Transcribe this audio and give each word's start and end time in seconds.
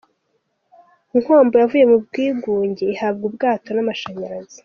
Nkombo 1.19 1.53
yavuye 1.61 1.83
mu 1.91 1.97
bwigunge 2.05 2.83
ihabwa 2.93 3.23
ubwato 3.29 3.69
n’amashanyarazi. 3.73 4.57